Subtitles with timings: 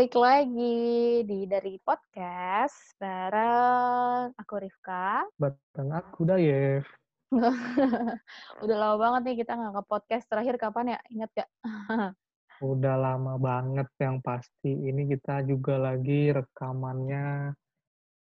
[0.00, 0.80] balik lagi
[1.28, 5.28] di dari podcast bareng aku Rifka.
[5.36, 6.88] Bareng aku Dayef.
[8.64, 10.24] Udah lama banget nih kita nggak ke podcast.
[10.24, 10.98] Terakhir kapan ya?
[11.12, 11.48] Ingat gak?
[12.72, 14.72] Udah lama banget yang pasti.
[14.72, 17.52] Ini kita juga lagi rekamannya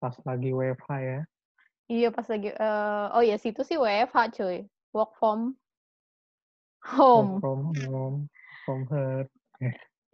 [0.01, 1.21] pas lagi WFH ya.
[1.93, 2.57] Iya pas lagi.
[2.57, 4.65] Uh, oh ya situ sih WFH cuy.
[4.97, 5.53] Work from
[6.89, 7.37] home.
[7.37, 8.17] Work from home.
[8.65, 9.29] From her.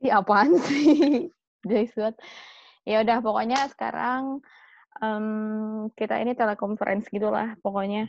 [0.03, 1.31] Iya apaan sih?
[1.65, 2.15] Jadi buat.
[2.87, 4.39] Ya udah pokoknya sekarang
[5.03, 8.07] um, kita ini telekonferensi gitulah pokoknya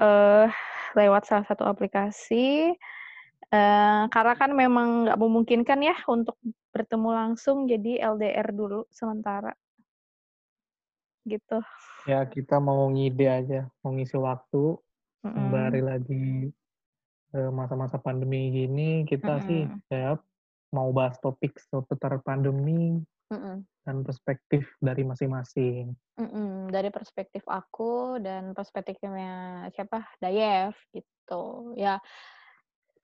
[0.00, 0.48] uh,
[0.96, 2.74] lewat salah satu aplikasi.
[3.46, 6.34] Uh, karena kan memang nggak memungkinkan ya untuk
[6.74, 9.54] bertemu langsung, jadi LDR dulu sementara.
[11.22, 11.62] Gitu.
[12.10, 14.78] Ya kita mau ngide aja, mau ngisi waktu,
[15.22, 15.82] mm -hmm.
[15.82, 16.26] lagi
[17.54, 19.46] masa-masa pandemi gini, kita mm -hmm.
[19.46, 19.62] sih
[19.94, 20.18] ya
[20.74, 23.56] mau bahas topik seputar pandemi mm -mm.
[23.86, 25.94] dan perspektif dari masing-masing.
[26.18, 26.50] Mm -mm.
[26.70, 31.74] Dari perspektif aku dan perspektifnya siapa Dayef gitu.
[31.78, 32.02] Ya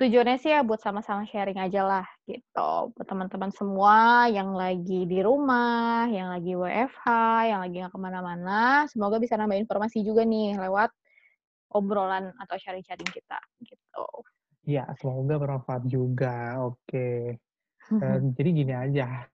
[0.02, 2.90] tujuannya sih ya buat sama-sama sharing aja lah gitu.
[2.90, 7.06] Buat teman-teman semua yang lagi di rumah, yang lagi WFH,
[7.46, 10.90] yang lagi nggak ke mana-mana, semoga bisa nambah informasi juga nih lewat
[11.72, 14.06] obrolan atau sharing-sharing kita gitu.
[14.62, 16.62] Ya, semoga bermanfaat juga.
[16.62, 17.38] Oke.
[18.36, 19.26] Jadi gini aja,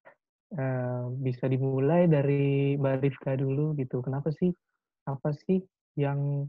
[0.57, 4.01] uh, bisa dimulai dari Mbak Rifka dulu gitu.
[4.01, 4.51] Kenapa sih?
[5.09, 5.61] Apa sih
[5.97, 6.47] yang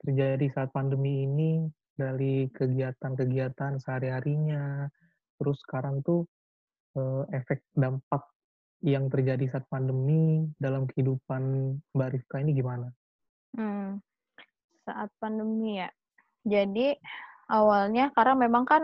[0.00, 4.86] terjadi saat pandemi ini dari kegiatan-kegiatan sehari-harinya?
[5.38, 6.26] Terus sekarang tuh
[6.98, 8.26] uh, efek dampak
[8.82, 12.88] yang terjadi saat pandemi dalam kehidupan Mbak Rifka ini gimana?
[13.58, 13.98] Hmm,
[14.86, 15.90] saat pandemi ya.
[16.46, 16.94] Jadi
[17.50, 18.82] awalnya karena memang kan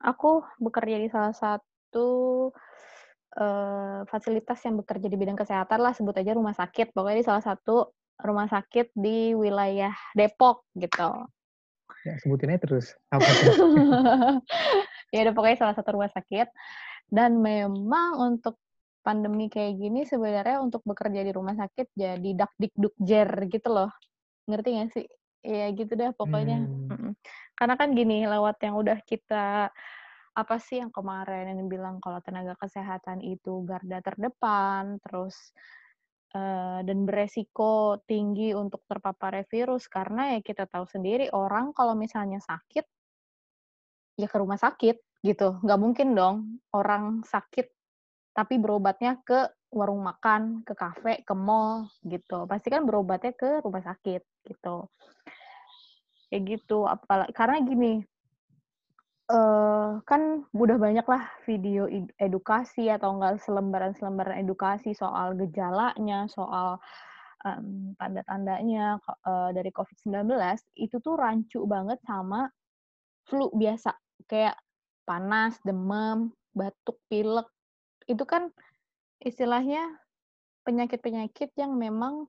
[0.00, 2.10] aku bekerja di salah satu itu
[3.38, 6.90] uh, fasilitas yang bekerja di bidang kesehatan lah sebut aja rumah sakit.
[6.90, 11.30] Pokoknya di salah satu rumah sakit di wilayah Depok gitu.
[12.02, 12.98] Ya sebutin aja terus.
[13.14, 13.22] Apa
[15.14, 16.50] ya udah pokoknya salah satu rumah sakit.
[17.06, 18.58] Dan memang untuk
[19.06, 23.70] pandemi kayak gini sebenarnya untuk bekerja di rumah sakit jadi dak dik duk jer gitu
[23.70, 23.94] loh.
[24.50, 25.06] Ngerti gak sih?
[25.46, 26.58] Ya gitu dah pokoknya.
[26.90, 27.14] Hmm.
[27.54, 29.70] karena kan gini lewat yang udah kita
[30.34, 35.54] apa sih yang kemarin yang bilang kalau tenaga kesehatan itu garda terdepan, terus
[36.82, 42.82] dan beresiko tinggi untuk terpapar virus karena ya kita tahu sendiri orang kalau misalnya sakit
[44.18, 47.70] ya ke rumah sakit gitu, nggak mungkin dong orang sakit
[48.34, 52.46] tapi berobatnya ke warung makan, ke kafe, ke mall gitu.
[52.50, 54.90] Pasti kan berobatnya ke rumah sakit gitu.
[56.30, 56.86] Kayak gitu.
[56.86, 57.92] Apalagi karena gini,
[59.30, 61.88] uh, kan udah banyak lah video
[62.20, 66.80] edukasi atau enggak selembaran-selembaran edukasi soal gejalanya, soal
[67.44, 70.28] um, tanda-tandanya uh, dari COVID-19
[70.80, 72.48] itu tuh rancu banget sama
[73.24, 73.96] flu biasa
[74.28, 74.56] kayak
[75.04, 77.48] panas, demam, batuk, pilek.
[78.08, 78.52] Itu kan
[79.20, 80.00] istilahnya
[80.64, 82.28] penyakit-penyakit yang memang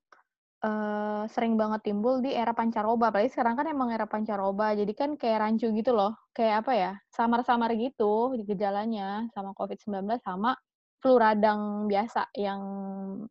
[0.64, 3.12] uh, sering banget timbul di era pancaroba.
[3.12, 6.16] Apalagi sekarang kan emang era pancaroba, jadi kan kayak rancu gitu loh.
[6.32, 10.56] Kayak apa ya, samar-samar gitu gejalanya sama COVID-19 sama
[11.04, 12.62] flu radang biasa yang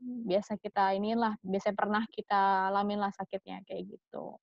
[0.00, 4.38] biasa kita inilah, biasa pernah kita alamin lah sakitnya kayak gitu.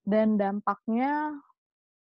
[0.00, 1.36] Dan dampaknya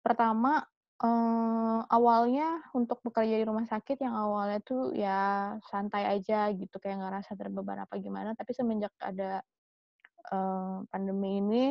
[0.03, 0.65] pertama
[1.03, 7.03] uh, awalnya untuk bekerja di rumah sakit yang awalnya tuh ya santai aja gitu kayak
[7.03, 9.43] nggak rasa terbeban apa gimana tapi semenjak ada
[10.31, 11.65] uh, pandemi ini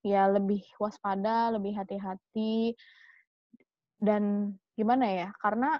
[0.00, 2.72] ya lebih waspada, lebih hati-hati
[3.98, 5.28] dan gimana ya?
[5.42, 5.76] Karena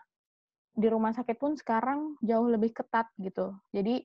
[0.78, 3.54] di rumah sakit pun sekarang jauh lebih ketat gitu.
[3.74, 4.02] Jadi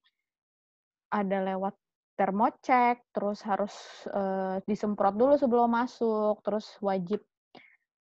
[1.13, 1.78] ada lewat
[2.17, 3.73] termocek, terus harus
[4.09, 7.22] uh, disemprot dulu sebelum masuk, terus wajib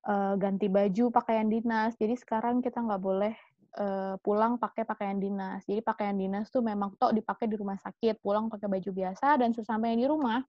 [0.08, 1.96] uh, ganti baju pakaian dinas.
[1.96, 3.34] Jadi sekarang kita nggak boleh
[3.78, 5.64] uh, pulang pakai pakaian dinas.
[5.64, 9.52] Jadi pakaian dinas tuh memang tok dipakai di rumah sakit, pulang pakai baju biasa dan
[9.56, 10.40] sesampainya di rumah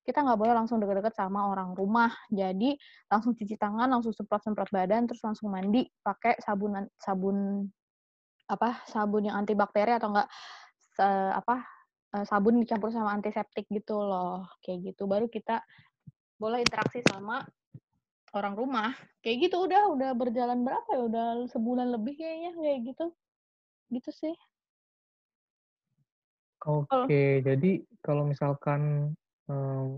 [0.00, 2.08] kita nggak boleh langsung deket-deket sama orang rumah.
[2.32, 2.74] Jadi
[3.12, 7.68] langsung cuci tangan, langsung semprot-semprot badan, terus langsung mandi pakai sabun sabun
[8.50, 10.28] apa sabun yang antibakteri atau enggak
[11.36, 11.62] apa
[12.18, 15.62] eh, sabun dicampur sama antiseptik gitu loh kayak gitu baru kita
[16.40, 17.44] boleh interaksi sama
[18.34, 18.94] orang rumah.
[19.20, 21.00] Kayak gitu udah udah berjalan berapa ya?
[21.06, 23.06] Udah sebulan lebih kayaknya kayak gitu.
[23.90, 24.34] Gitu sih.
[26.60, 29.12] Oke okay, jadi kalau misalkan
[29.48, 29.96] um,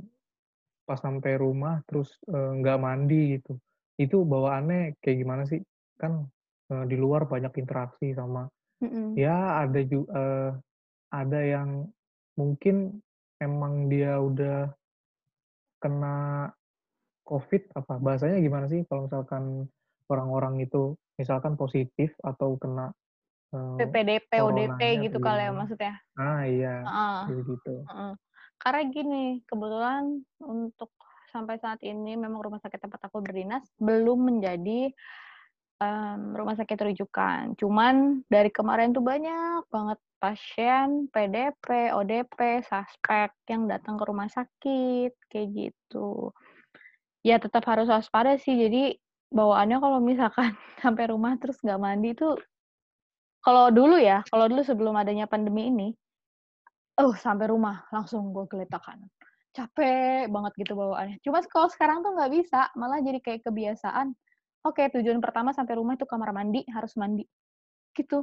[0.86, 3.58] pas sampai rumah terus nggak uh, mandi gitu
[3.98, 5.58] itu bawaannya kayak gimana sih?
[5.98, 6.30] Kan
[6.70, 8.46] uh, di luar banyak interaksi sama
[8.82, 9.14] Mhm.
[9.14, 10.50] Ya ada ju eee,
[11.14, 11.86] ada yang
[12.34, 12.98] mungkin
[13.38, 14.74] emang dia udah
[15.78, 16.50] kena
[17.28, 19.70] Covid apa bahasanya gimana sih kalau misalkan
[20.10, 22.90] orang-orang itu misalkan positif atau kena,
[23.54, 25.94] eee, PPDP, ODP gitu kali ya maksudnya?
[26.20, 27.70] Ah, iya, Heeh, kayak gitu.
[27.90, 28.12] heeh.
[28.62, 30.04] Karena gini, kebetulan
[30.42, 30.90] untuk
[31.32, 34.92] sampai saat ini memang rumah sakit tempat aku berdinas belum menjadi,
[35.82, 37.54] mmm, rumah sakit rujukan.
[37.60, 45.12] Cuman dari kemarin tuh banyak banget pasien PDP, ODP, suspek yang datang ke rumah sakit,
[45.30, 46.30] kayak gitu.
[47.22, 48.98] Ya tetap harus waspada sih, jadi
[49.30, 50.52] bawaannya kalau misalkan
[50.82, 52.34] sampai rumah terus nggak mandi tuh
[53.42, 55.88] kalau dulu ya, kalau dulu sebelum adanya pandemi ini,
[57.02, 59.10] uh, sampai rumah langsung gue geletak kanan.
[59.50, 61.18] Capek banget gitu bawaannya.
[61.26, 64.14] Cuma kalau sekarang tuh nggak bisa, malah jadi kayak kebiasaan.
[64.62, 67.26] Oke, tujuan pertama sampai rumah itu kamar mandi, harus mandi,
[67.98, 68.22] gitu.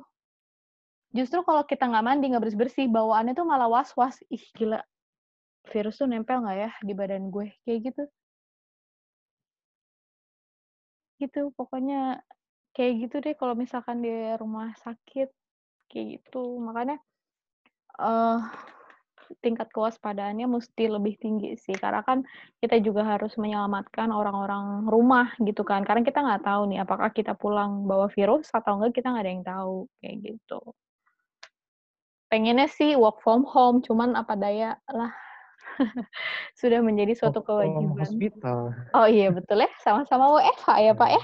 [1.11, 4.79] Justru kalau kita nggak mandi, nggak bersih-bersih, bawaannya tuh malah was-was, "Ih gila,
[5.67, 8.03] virus tuh nempel nggak ya di badan gue?" Kayak gitu.
[11.19, 12.23] Gitu, pokoknya
[12.75, 15.27] kayak gitu deh kalau misalkan di rumah sakit,
[15.91, 16.59] kayak gitu.
[16.63, 16.97] Makanya,
[17.99, 18.37] eee,
[19.45, 22.23] tingkat kewaspadaannya musti lebih tinggi sih, karena kan
[22.63, 27.33] kita juga harus menyelamatkan orang-orang rumah gitu kan, karena kita nggak tahu nih apakah kita
[27.39, 30.59] pulang bawa virus atau enggak kita nggak ada yang tahu, kayak gitu.
[32.31, 35.09] Pengennya sih work from home, cuman apa daya lah,
[36.59, 37.97] sudah menjadi suatu kewajiban.
[37.97, 38.59] hospital.
[38.95, 41.23] Oh iya betul ya, sama-sama WFH ya, Pak, ya.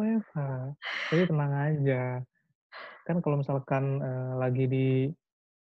[0.00, 0.38] WFH,
[1.10, 2.02] tapi tenang aja,
[3.06, 4.88] kan kalau misalkan, eee, lagi di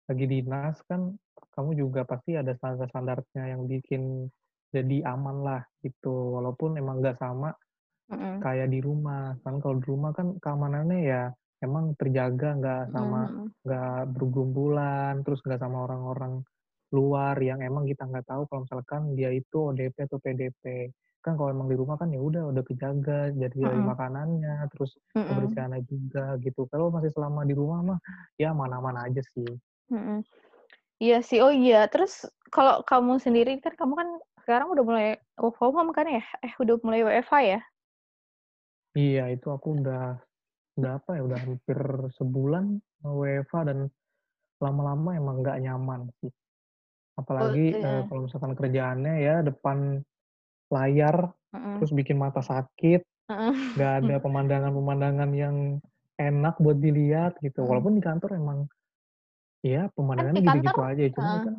[0.06, 1.18] lagi dinas kan
[1.58, 4.30] kamu juga pasti ada standar-standarnya yang bikin
[4.70, 7.52] jadi aman lah gitu, walaupun emang nggak sama
[8.40, 9.34] kayak di rumah.
[9.42, 11.22] Kan kalau di rumah kan keamanannya ya
[11.64, 13.20] emang terjaga, nggak sama
[13.66, 16.44] nggak bergerombolan, terus nggak sama orang-orang
[16.94, 20.90] luar yang emang kita nggak tahu kalau misalkan dia itu ODP atau PDP.
[21.24, 23.90] Kan kalau emang di rumah kan ya udah udah kejaga dari dari Mhm.
[23.90, 25.26] makanannya, terus Mhm.
[25.26, 26.70] kebersihannya juga gitu.
[26.70, 27.98] Kalau masih selama di rumah mah
[28.38, 29.50] ya aman-aman aja sih.
[29.90, 30.22] Mhm.
[30.96, 34.08] Iya sih, oh iya, terus kalau kamu sendiri kan kamu kan
[34.46, 35.06] sekarang udah mulai
[35.36, 36.22] work from home kan ya?
[36.40, 37.60] Eh, udah mulai WFH ya?
[38.96, 40.16] Iya, itu aku udah
[40.80, 41.78] udah apa ya, udah hampir
[42.16, 43.78] sebulan WFH dan
[44.62, 46.32] lama-lama emang nggak nyaman sih.
[47.38, 48.08] Oh, Apalagi, eee, iya.
[48.08, 49.78] kalau misalkan kerjaannya ya depan
[50.72, 51.16] layar,
[51.52, 51.80] Mhm.
[51.80, 53.00] terus bikin mata sakit,
[53.76, 55.56] nggak ada pemandangan-pemandangan yang
[56.20, 57.60] enak buat dilihat gitu.
[57.60, 57.66] Mhm.
[57.68, 58.60] Walaupun di kantor emang,
[59.64, 61.54] ya Kan pemandangannya gitu-gitu aja, heeh, kan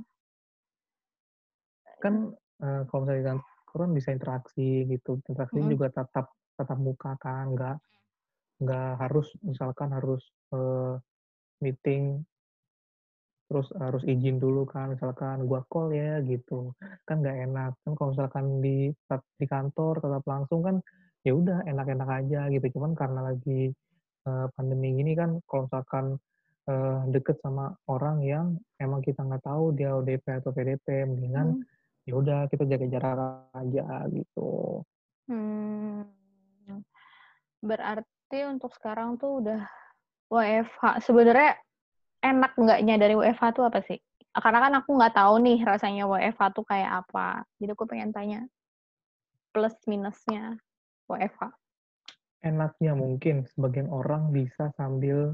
[2.03, 6.25] kan, eee, kalau misalnya di kantor kan bisa interaksi gitu, interaksinya mhm, juga tatap
[6.57, 7.75] tatap muka kan, nggak
[8.63, 10.23] nggak harus misalkan harus,
[10.55, 10.93] eee,
[11.63, 12.03] meeting
[13.47, 16.75] Terus harus izin dulu kan, misalkan, "Gua call ya," gitu.
[17.07, 17.71] Kan nggak enak.
[17.83, 18.91] Kan kalau misalkan di
[19.39, 20.75] di kantor tetap langsung kan,
[21.23, 22.65] ya udah enak-enak aja gitu.
[22.79, 23.71] Cuman karena lagi,
[24.27, 26.05] eee, pandemi gini kan kalau misalkan,
[26.67, 28.45] eee, deket sama orang yang
[28.83, 31.63] emang kita nggak tahu dia ODP atau PDP, mendingan mhm.
[32.07, 34.83] ya udah kita jaga jarak aja gitu.
[35.27, 36.07] Mmm,
[37.63, 39.61] berarti untuk sekarang tuh udah
[40.31, 41.03] WFH.
[41.07, 41.59] Sebenarnya
[42.33, 43.99] enak enggaknya dari WFH tuh apa sih?
[44.37, 47.47] Karena kan aku nggak tahu nih rasanya WFH tuh kayak apa.
[47.57, 48.45] Jadi aku pengen tanya
[49.55, 50.61] plus minusnya
[51.09, 51.49] WFH.
[52.45, 55.33] Enaknya mungkin sebagian orang bisa sambil,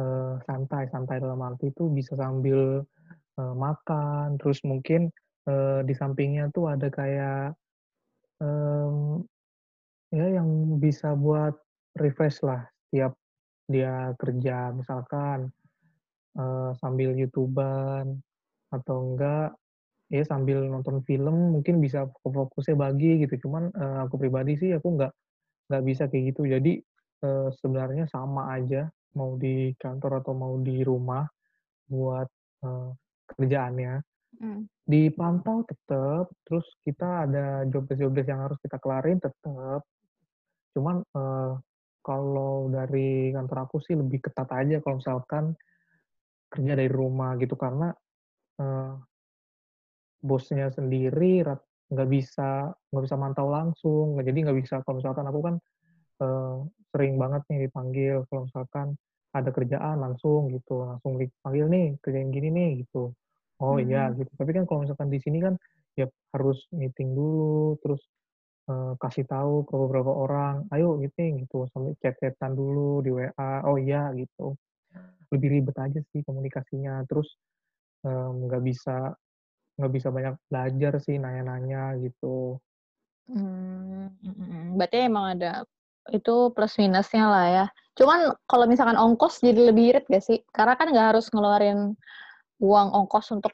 [0.00, 2.82] eee, santai, santai dalam arti itu bisa sambil
[3.38, 5.14] Eee, makan, terus mungkin,
[5.46, 7.54] eee, di sampingnya tuh ada kayak,
[8.42, 9.22] mmm,
[10.14, 11.54] ya yang bisa buat
[11.98, 13.14] refresh lah setiap
[13.70, 14.74] dia kerja.
[14.74, 15.54] Misalkan,
[16.38, 18.20] eee, sambil YouTube-an
[18.74, 19.56] atau enggak,
[20.12, 23.48] ya sambil nonton film mungkin bisa fokusnya bagi gitu.
[23.48, 25.12] Cuman, eee, aku pribadi sih aku nggak
[25.70, 26.42] nggak bisa kayak gitu.
[26.48, 26.72] Jadi,
[27.24, 31.24] eee, sebenarnya sama aja mau di kantor atau mau di rumah
[31.90, 32.28] buat,
[32.64, 32.90] eee,
[33.36, 33.94] kerjaannya.
[34.40, 39.80] Mhm, Dipantau tetep, terus kita ada job desk-job desk yang harus kita kelarin tetep,
[40.74, 41.52] cuman, eee,
[42.04, 45.44] kalau dari kantor aku sih lebih ketat aja kalau misalkan
[46.52, 47.92] kerja dari rumah gitu, karena,
[48.60, 48.92] eee,
[50.22, 51.46] bosnya sendiri
[51.88, 54.18] nggak bisa nggak bisa mantau langsung.
[54.18, 55.54] Nah, jadi nggak bisa kalau misalkan aku kan,
[56.22, 56.56] eee,
[56.94, 58.88] sering banget nih dipanggil kalau misalkan
[59.36, 63.12] ada kerjaan langsung gitu, langsung dipanggil nih, "Kerjain gini nih," gitu.
[63.62, 64.30] "Oh, iya," mmm, gitu.
[64.40, 65.54] Tapi kan kalau misalkan di sini kan,
[65.98, 68.02] ya harus meeting dulu, terus
[68.68, 73.76] Eee, kasih tahu ke beberapa orang, "Ayo meeting," gitu, sambil chat-chat-an dulu di WA, "Oh
[73.80, 74.54] iya," gitu.
[75.34, 77.04] Lebih ribet aja sih komunikasinya.
[77.08, 77.28] Terus,
[78.06, 78.96] mmm, nggak bisa
[79.78, 82.58] nggak bisa banyak belajar sih, nanya-nanya gitu.
[83.28, 84.64] Mmm, mhm mhm.
[84.80, 85.52] Berarti emang ada
[86.08, 87.66] itu plus minusnya lah ya.
[87.98, 90.38] Cuman kalau misalkan ongkos jadi lebih irit nggak sih?
[90.54, 91.92] Karena kan nggak harus ngeluarin
[92.62, 93.52] uang ongkos untuk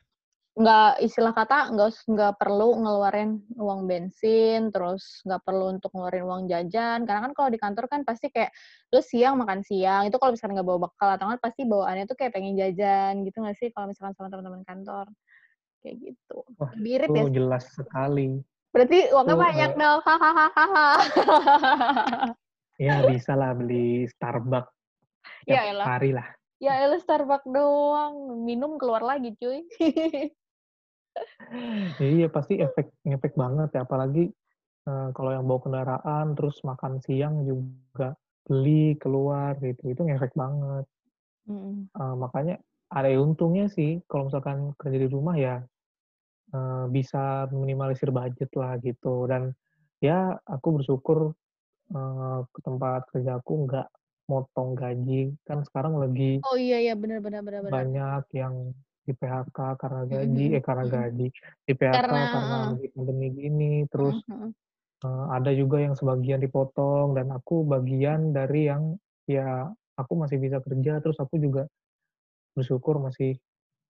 [0.54, 6.42] nggak istilah kata nggak nggak perlu ngeluarin uang bensin, terus nggak perlu untuk ngeluarin uang
[6.46, 7.02] jajan.
[7.02, 8.54] Karena kan kalau di kantor kan pasti kayak
[8.94, 12.16] lu siang makan siang, itu kalau misalkan nggak bawa bekal atau enggak pasti bawaannya tuh
[12.16, 15.06] kayak pengen jajan gitu nggak sih kalau misalkan sama teman-teman kantor?
[15.82, 16.38] Kayak gitu.
[16.62, 16.70] Wah,
[17.10, 18.38] ya jelas sekali.
[18.70, 20.86] Berarti uangnya banyak eee dong, hahaha.
[22.78, 24.74] Ya bisalah beli Starbucks
[25.46, 26.26] Ya hari lah.
[26.62, 29.66] ya elah Starbucks doang, minum keluar lagi cuy.
[32.02, 34.24] Iya pasti efek ngefek banget ya, apalagi,
[34.88, 38.08] eee, kalau yang bawa kendaraan, terus makan siang juga
[38.46, 40.86] beli, keluar gitu, itu ngefek banget.
[41.46, 41.88] Mhm.
[41.94, 42.54] Eee, makanya
[42.90, 45.62] ada untungnya sih kalau misalkan kerja di rumah ya,
[46.54, 49.52] eee, bisa minimalisir budget lah gitu dan
[50.04, 51.34] ya aku bersyukur,
[52.54, 53.88] ke tempat kerjaku nggak
[54.30, 57.66] motong gaji, kan sekarang lagi Oh iya iya, bener bener bener.
[57.72, 58.74] banyak yang
[59.08, 60.96] di-PHK karena Mhm gaji mhm eh karena mhm.
[60.96, 61.26] gaji,
[61.68, 62.72] di-PHK Karena karena heeh.
[62.72, 64.54] lagi pandemi gini, terus, Mhm mhm.
[65.04, 68.84] eee, ada juga yang sebagian dipotong dan aku bagian dari yang
[69.30, 69.70] ya
[70.00, 71.62] aku masih bisa kerja, terus aku juga
[72.56, 73.36] bersyukur masih,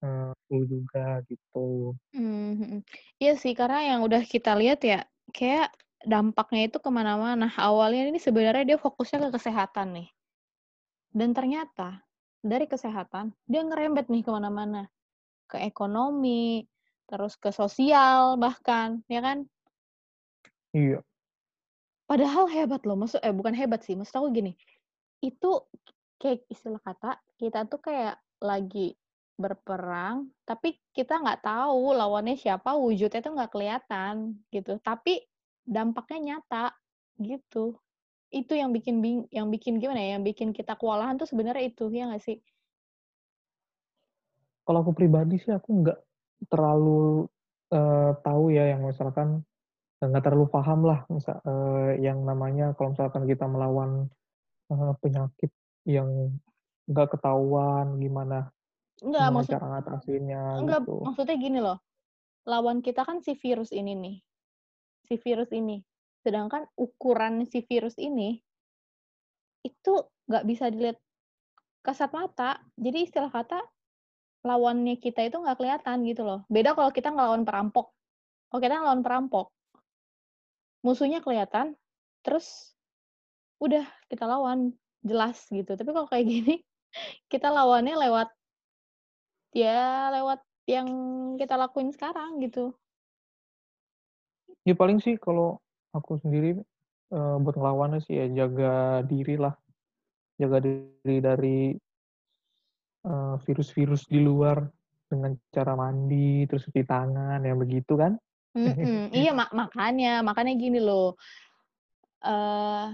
[0.04, 1.96] eee, full juga gitu.
[2.12, 2.78] Mmm, mhm.
[3.22, 4.98] Iya sih, karena yang udah kita lihat ya,
[5.32, 5.72] kayak
[6.04, 7.48] dampaknya itu ke mana-mana.
[7.56, 10.06] Awalnya ini sebenarnya dia fokusnya ke kesehatan nih.
[11.12, 12.02] Dan ternyata
[12.42, 14.88] dari kesehatan, dia ngerembet nih ke mana-mana.
[15.54, 16.66] Ke ekonomi,
[17.06, 19.46] terus ke sosial bahkan, ya kan?
[20.74, 20.98] Iya.
[22.10, 24.58] Padahal hebat loh, maksud eh bukan hebat sih, maksud aku gini,
[25.22, 25.62] itu
[26.18, 28.98] kayak istilah kata, kita tuh kayak lagi
[29.38, 34.82] berperang, tapi kita nggak tahu lawannya siapa, wujudnya tuh nggak kelihatan, gitu.
[34.82, 35.22] Tapi
[35.62, 36.74] dampaknya nyata,
[37.22, 37.78] gitu.
[38.34, 41.86] Itu yang bikin bing yang bikin gimana ya, yang bikin kita kewalahan tuh sebenarnya itu,
[41.94, 42.42] ya nggak sih?
[44.64, 45.98] Kalau aku pribadi sih aku nggak
[46.48, 47.28] terlalu,
[47.72, 49.44] eee, tahu ya yang misalkan
[50.02, 54.08] nggak terlalu paham lah misa eee, yang namanya kalau misalkan kita melawan,
[54.72, 55.50] eee, penyakit
[55.88, 56.08] yang
[56.90, 58.52] nggak ketahuan gimana
[59.04, 60.96] Enggak, maksud cara ngatasinnya enggak, gitu.
[61.04, 61.78] maksudnya gini loh,
[62.52, 64.16] lawan kita kan si virus ini nih,
[65.06, 65.78] si virus ini.
[66.24, 68.30] Sedangkan ukuran si virus ini
[69.64, 69.94] itu
[70.28, 70.98] nggak bisa dilihat
[71.86, 72.62] kasat mata.
[72.78, 73.60] Jadi istilah kata,
[74.44, 76.40] lawannya kita itu nggak kelihatan gitu loh.
[76.52, 77.90] Beda kalau kita ngelawan perampok.
[78.52, 79.50] Kalau kita ngelawan perampok
[80.84, 81.72] musuhnya kelihatan,
[82.20, 82.76] terus
[83.56, 85.72] udah kita lawan, jelas gitu.
[85.72, 86.54] Tapi kalau kayak gini,
[87.32, 88.28] kita lawannya lewat
[89.56, 90.88] ya lewat yang
[91.40, 92.76] kita lakuin sekarang gitu.
[94.68, 95.60] Ya paling sih kalau
[95.96, 96.60] aku sendiri,
[97.12, 99.56] eee, buat ngelawannya sih ya jaga diri lah,
[100.40, 101.58] jaga diri dari
[103.06, 104.58] eee, virus-virus di luar
[105.10, 108.12] dengan cara mandi, terus cuci tangan, yang begitu kan?
[108.54, 111.18] Mhm, iya mak makanya makanya gini loh,
[112.24, 112.86] eee,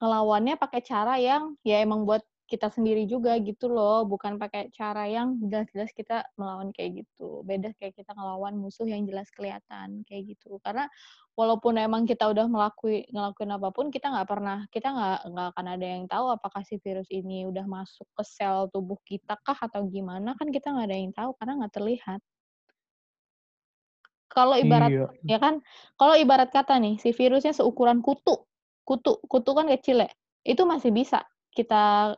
[0.00, 2.22] ngelawannya pakai cara yang ya emang buat
[2.52, 7.40] kita sendiri juga gitu loh, bukan pakai cara yang jelas-jelas kita melawan kayak gitu.
[7.48, 10.60] Beda kayak kita ngelawan musuh yang jelas kelihatan, kayak gitu.
[10.60, 10.84] Karena
[11.32, 15.66] walaupun emang kita udah melakui ngelakuin apa pun, kita nggak pernah kita nggak nggak akan
[15.72, 19.88] ada yang tahu apakah si virus ini udah masuk ke sel tubuh kita kah atau
[19.88, 22.20] gimana, kan kita nggak ada yang tahu karena nggak terlihat.
[24.32, 25.06] Kalau ibarat Iya.
[25.28, 25.60] ya kan,
[26.00, 28.48] kalau ibarat kata nih, si virusnya seukuran kutu,
[28.88, 30.10] kutu kutu kan kecil ya,
[30.48, 31.20] itu masih bisa
[31.52, 32.16] kita,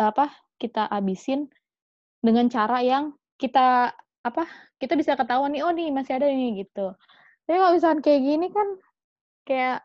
[0.00, 0.30] apa,
[0.62, 1.50] kita habisin
[2.22, 3.94] dengan cara yang kita,
[4.26, 4.44] apa,
[4.82, 6.94] kita bisa ketahuan nih, "Oh nih, masih ada nih," gitu.
[7.46, 8.68] Tapi kalau misalkan kayak gini kan,
[9.48, 9.78] kayak,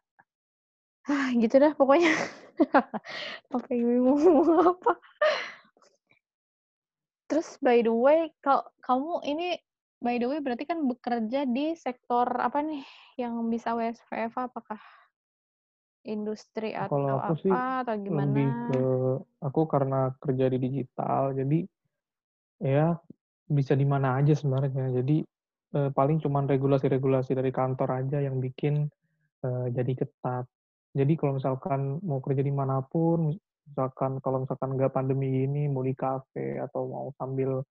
[1.10, 2.12] ah, gitu dah pokoknya.
[3.53, 4.93] Apa ngomong apa.
[7.32, 9.48] Terus by the way, kal kamu ini
[10.03, 12.84] by the way berarti kan bekerja di sektor apa nih,
[13.15, 14.79] yang bisa WFH apakah
[16.08, 18.60] industri Kalau atau aku sih apa, atau lebih gimana?
[18.66, 18.80] ke
[19.40, 21.60] aku karena kerja di digital, jadi
[22.64, 22.98] ya
[23.50, 24.92] bisa di mana aja sebenarnya.
[25.04, 25.18] Jadi,
[25.78, 28.88] eee, paling cuman regulasi-regulasi dari kantor aja yang bikin,
[29.46, 30.46] eee, jadi ketat.
[30.98, 33.36] Jadi kalau misalkan mau kerja di mana pun,
[33.70, 37.62] misalkan kalau misalkan nggak pandemi ini, mau di kafe atau mau sambil,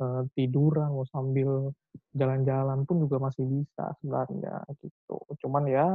[0.00, 1.72] eee, tiduran, mau sambil
[2.16, 5.18] jalan-jalan pun juga masih bisa sebenarnya, gitu.
[5.44, 5.86] Cuman ya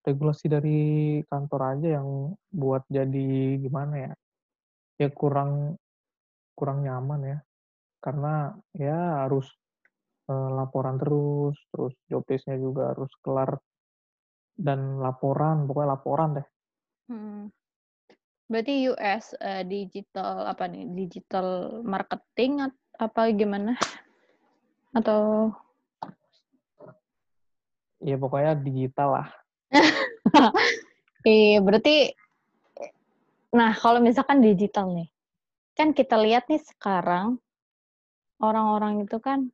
[0.00, 0.78] regulasi dari
[1.28, 4.12] kantor aja yang buat jadi gimana ya,
[4.96, 5.76] ya kurang
[6.56, 7.38] kurang nyaman ya.
[8.00, 9.48] Karena ya harus
[10.32, 12.24] uh, laporan terus, terus job
[12.56, 13.60] juga harus kelar
[14.56, 16.46] dan laporan, pokoknya laporan deh.
[17.08, 17.52] Hmm.
[18.50, 20.84] Berarti US uh, digital apa nih?
[20.96, 22.66] Digital marketing
[22.98, 23.76] apa gimana?
[24.96, 25.52] Atau
[28.00, 29.28] Ya pokoknya digital lah.
[31.20, 32.16] Iya, berarti
[33.52, 35.08] nah kalau misalkan digital nih,
[35.76, 37.36] kan kita lihat nih sekarang
[38.40, 39.52] orang-orang itu kan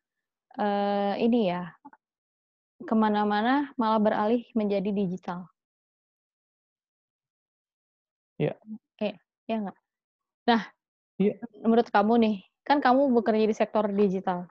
[0.55, 1.75] uh, ini ya
[2.87, 5.51] ke mana-mana malah beralih menjadi digital.
[8.39, 8.53] Iya.
[9.01, 9.17] Iya,
[9.49, 9.79] ya nggak?
[10.47, 10.63] Nah,
[11.19, 11.35] iya.
[11.65, 14.47] menurut kamu nih, kan kamu bekerja di sektor digital.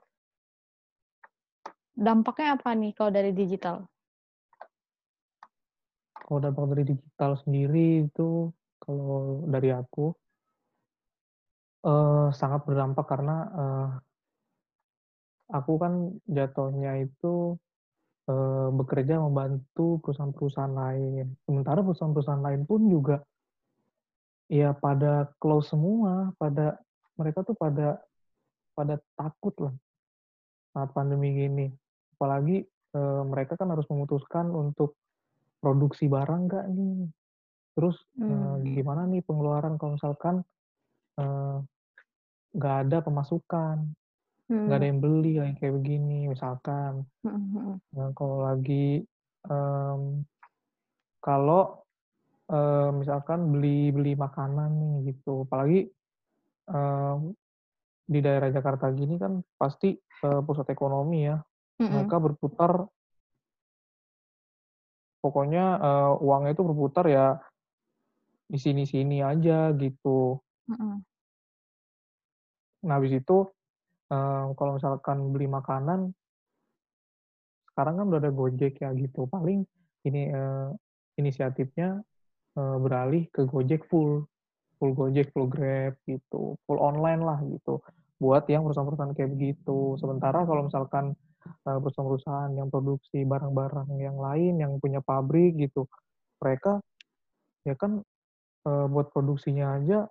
[1.95, 3.87] Dampaknya apa nih kalau dari digital?
[6.25, 8.49] Kalau dampak dari digital sendiri itu
[8.81, 10.09] kalau dari aku
[11.85, 13.89] uh, sangat berdampak karena uh,
[15.53, 17.53] aku kan jatuhnya itu
[18.25, 21.37] uh, bekerja membantu perusahaan-perusahaan lain.
[21.45, 23.21] Sementara perusahaan-perusahaan lain pun juga
[24.49, 26.81] ya pada close semua, pada
[27.21, 28.01] mereka tuh pada
[28.73, 29.73] pada takut lah
[30.73, 31.69] saat pandemi gini.
[32.17, 32.65] Apalagi
[33.27, 34.95] mereka kan harus memutuskan untuk
[35.65, 37.09] produksi barang nggak nih.
[37.73, 38.61] Terus hmm.
[38.77, 40.45] gimana nih pengeluaran kalau misalkan
[42.53, 43.77] nggak ada pemasukan,
[44.45, 44.77] nggak hmm.
[44.77, 47.01] ada yang beli kayak begini misalkan.
[47.25, 47.81] Hmm.
[47.97, 49.01] Nah, kalau lagi
[49.49, 50.23] um,
[51.25, 51.81] kalau
[52.53, 55.89] uh, misalkan beli beli makanan nih gitu apalagi
[56.69, 57.17] uh,
[58.05, 61.89] di daerah Jakarta gini kan pasti uh, pusat ekonomi ya mm-hmm.
[61.89, 62.71] mereka berputar
[65.25, 67.41] pokoknya uh, uangnya itu berputar ya
[68.45, 70.37] di sini sini aja gitu
[70.69, 70.95] mm-hmm.
[72.85, 73.49] nah habis itu
[74.13, 76.13] uh, kalau misalkan beli makanan
[77.73, 79.65] sekarang kan udah ada Gojek ya gitu paling
[80.05, 80.69] ini uh,
[81.17, 81.99] inisiatifnya
[82.55, 84.27] uh, beralih ke Gojek full,
[84.79, 87.83] full Gojek, full Grab gitu, full online lah gitu.
[88.19, 89.99] Buat yang perusahaan-perusahaan kayak begitu.
[89.99, 91.15] Sementara kalau misalkan
[91.65, 95.89] perusahaan-perusahaan yang produksi barang-barang yang lain, yang punya pabrik gitu,
[96.37, 96.77] mereka
[97.65, 98.05] ya kan
[98.69, 100.05] uh, buat produksinya aja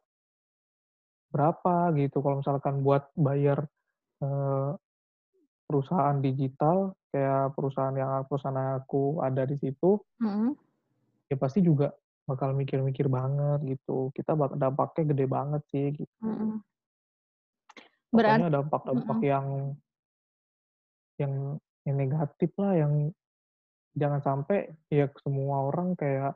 [1.30, 2.18] berapa gitu.
[2.18, 3.70] Kalau misalkan buat bayar
[4.22, 4.74] uh,
[5.70, 10.50] perusahaan digital kayak perusahaan yang perusahaan aku ada di situ, mm -hmm.
[11.30, 11.94] ya pasti juga
[12.26, 14.10] bakal mikir-mikir banget gitu.
[14.10, 16.18] Kita bak dampaknya gede banget sih gitu.
[16.18, 16.52] Mm -hmm.
[18.10, 19.30] Pokoknya dampak-dampak mm -hmm.
[19.30, 19.46] yang
[21.20, 23.12] yang yang negatif lah, yang
[23.94, 26.34] jangan sampai ya semua orang kayak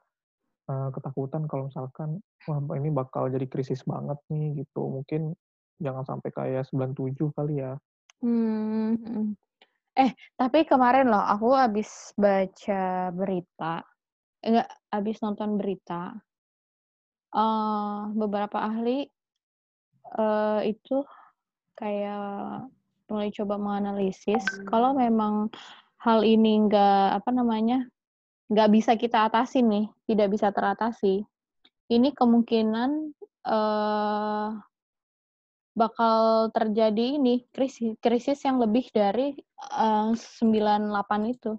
[0.70, 4.86] uh, ketakutan kalau misalkan wah ini bakal jadi krisis banget nih gitu.
[4.86, 5.34] Mungkin
[5.82, 7.74] jangan sampai kayak 97 kali ya.
[8.22, 9.34] Hmm.
[9.98, 13.82] Eh, tapi kemarin loh aku habis baca berita
[14.38, 16.14] Enggak, habis nonton berita,
[17.34, 19.02] uh, beberapa ahli,
[20.14, 21.02] uh, itu
[21.74, 22.70] kayak
[23.08, 25.48] mulai coba menganalisis kalau memang
[25.98, 27.88] hal ini enggak, apa namanya,
[28.52, 31.26] nggak bisa kita atasi nih, tidak bisa teratasi,
[31.90, 32.90] ini kemungkinan,
[33.48, 34.48] uh,
[35.78, 39.34] bakal terjadi ini, krisis krisis yang lebih dari,
[39.74, 41.52] uh, 98 itu.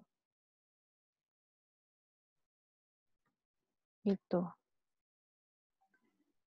[4.07, 4.41] Gitu.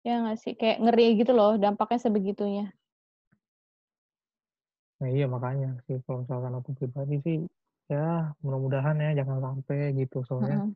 [0.06, 0.52] Ya nggak sih?
[0.58, 2.66] Kayak ngeri gitu loh dampaknya sebegitunya.
[5.02, 7.36] Nah iya makanya sih kalau misalkan aku pribadi sih
[7.90, 10.70] ya mudah-mudahan ya jangan sampai gitu soalnya mm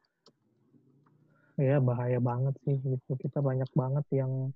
[1.57, 1.63] -hmm.
[1.71, 4.51] ya bahaya banget sih gitu kita banyak banget yang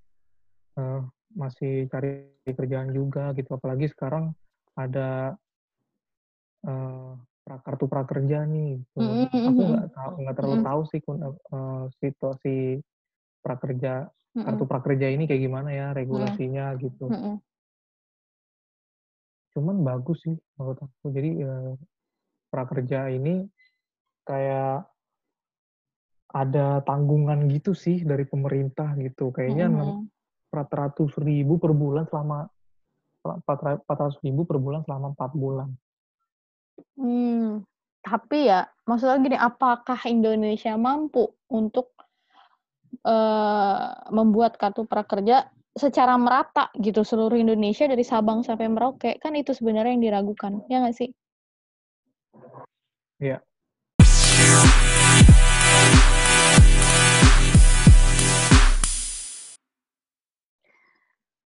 [0.74, 1.06] uh,
[1.38, 4.34] masih cari kerjaan juga gitu apalagi sekarang
[4.74, 5.38] ada
[6.66, 7.14] uh,
[7.46, 8.78] kartu prakerja nih.
[8.78, 8.98] Gitu.
[9.02, 9.48] Mm-hmm.
[9.50, 10.70] Aku nggak tahu nggak terlalu mm-hmm.
[10.70, 12.56] tahu sih uh, situasi
[13.42, 14.44] prakerja mm-hmm.
[14.46, 16.84] kartu prakerja ini kayak gimana ya regulasinya mm-hmm.
[16.86, 17.06] gitu.
[17.10, 17.34] Mm-hmm.
[19.60, 21.12] Cuman bagus sih menurut aku.
[21.12, 21.76] Jadi uh,
[22.48, 23.44] prakerja ini
[24.24, 24.88] kayak
[26.32, 29.28] ada tanggungan gitu sih dari pemerintah gitu.
[29.28, 30.64] Kayaknya mm-hmm.
[30.72, 32.48] ratus ribu per bulan selama
[33.20, 35.68] 400 ribu per bulan selama 4 bulan.
[36.96, 37.60] Hmm,
[38.00, 41.92] tapi ya, maksudnya gini, apakah Indonesia mampu untuk,
[43.04, 49.22] uh, membuat kartu prakerja secara merata gitu, seluruh Indonesia dari Sabang sampai Merauke?
[49.22, 51.10] Kan itu sebenarnya yang diragukan, ya nggak sih?
[53.20, 53.44] Iya.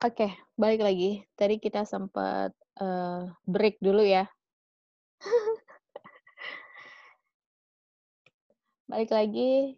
[0.02, 1.22] Oke, balik lagi.
[1.38, 4.26] Tadi kita sempet, eee, break dulu ya.
[8.90, 9.78] Balik lagi,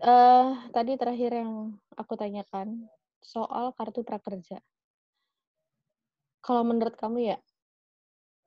[0.00, 2.86] eee, tadi terakhir yang aku tanyakan,
[3.22, 4.58] soal kartu prakerja.
[6.44, 7.36] Kalau menurut kamu ya,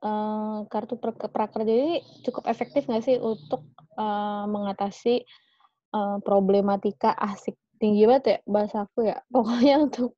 [0.03, 0.95] eee, kartu
[1.35, 3.61] prakerja ini cukup efektif nggak sih untuk,
[3.97, 5.15] eee, mengatasi,
[5.95, 10.11] eee, problematika asik, tinggi banget ya bahasa aku ya, pokoknya untuk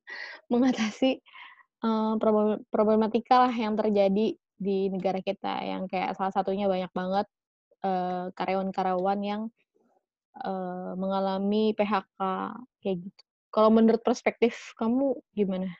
[0.53, 1.21] mengatasi,
[2.71, 7.27] problematika lah yang terjadi di negara kita, yang kayak salah satunya banyak banget,
[8.37, 9.41] karyawan-karyawan yang,
[11.01, 12.19] mengalami PHK,
[12.83, 13.24] kayak gitu.
[13.55, 15.71] Kalau menurut perspektif kamu gimana?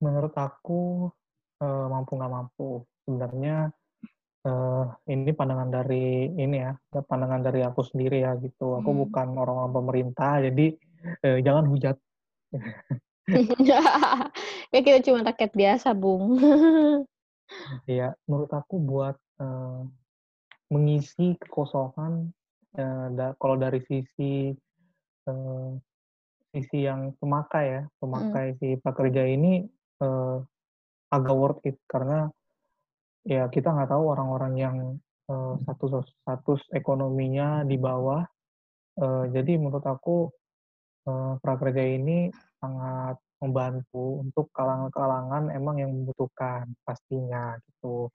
[0.00, 1.12] Menurut aku,
[1.60, 2.88] eee, mampu nggak mampu.
[3.04, 3.68] Sebenarnya,
[4.48, 6.72] eee, ini pandangan dari ini ya,
[7.04, 8.80] pandangan dari aku sendiri ya gitu.
[8.80, 9.00] Aku Mmm.
[9.04, 10.66] bukan orang-orang pemerintah, jadi,
[11.20, 12.00] eee, jangan hujat.
[14.72, 16.40] Ya kita cuma rakyat biasa, Bung.
[17.92, 19.80] Iya, menurut aku buat, eee,
[20.72, 22.32] mengisi kekosongan,
[22.72, 24.56] eee, da kalau dari sisi,
[26.56, 27.92] sisi yang pemakai ya, Mhm.
[28.00, 29.68] pemakai si pekerja ini,
[30.00, 30.36] eee,
[31.12, 32.26] agak worth it karena,
[33.28, 34.76] ya kita nggak tahu orang-orang yang,
[35.28, 38.24] eee, status status ekonominya di bawah,
[39.00, 40.32] eee, jadi menurut aku,
[41.08, 42.30] eee, prakerja ini
[42.62, 48.08] sangat membantu untuk kalangan-kalangan emang yang membutuhkan pastinya gitu.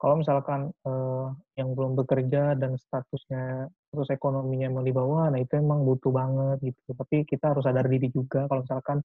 [0.00, 1.26] Kalau misalkan, eee,
[1.60, 6.58] yang belum bekerja dan statusnya status ekonominya emang di bawah, nah itu emang butuh banget
[6.74, 6.80] gitu.
[6.98, 8.98] Tapi kita harus sadar diri juga kalau misalkan,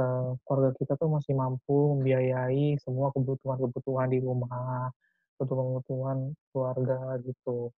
[0.00, 4.90] eee, keluarga kita tuh masih mampu membiayai semua kebutuhan-kebutuhan di rumah,
[5.38, 6.18] kebutuhan-kebutuhan
[6.52, 7.70] keluarga gitu.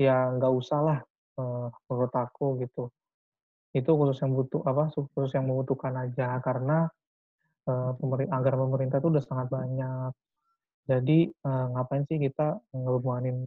[0.00, 0.98] Ya nggak usahlah,
[1.38, 2.88] eee, menurut aku gitu.
[3.76, 6.88] Itu khusus yang butuh apa, su khusus yang membutuhkan aja karena,
[7.68, 10.10] eee, pemeri anggaran pemerintah tuh udah sangat banyak.
[10.90, 13.46] Jadi, eee, ngapain sih kita ngebebanin,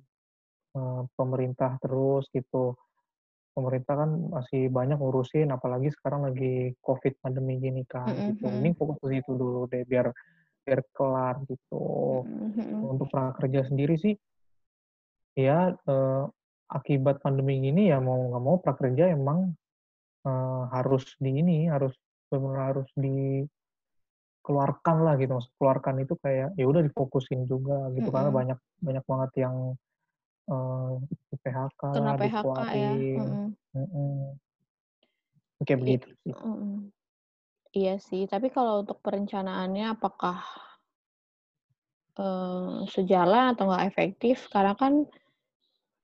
[1.17, 2.75] pemerintah terus gitu.
[3.55, 8.45] Pemerintah kan masih banyak ngurusin, apalagi sekarang lagi Covid pandemi gini kan Mhm gitu.
[8.51, 10.11] Mending fokus ke situ dulu deh biar
[10.67, 11.83] biar kelar gitu.
[12.25, 12.83] Mhm mhm.
[12.83, 14.15] Untuk prakerja sendiri sih
[15.35, 16.23] ya, eee,
[16.71, 19.51] akibat pandemi gini ya mau nggak mau prakerja emang,
[20.27, 21.91] eee, harus di ini, harus
[22.31, 28.29] bener-bener harus dikeluarkan lah gitu, maksud keluarkan itu kayak ya udah difokusin juga gitu, karena
[28.31, 28.37] Mhm.
[28.39, 29.55] banyak banyak banget yang,
[30.51, 30.91] eee,
[31.31, 33.49] di-PHK Kena lah, PHK ya, dikeluarin, mhm.
[33.73, 34.19] mhm.
[35.65, 36.33] Kayak I begitu sih.
[36.35, 36.73] mhm.
[37.75, 40.37] Iya sih, tapi kalau untuk perencanaannya apakah,
[42.19, 44.93] eee, sejalan atau nggak efektif, karena kan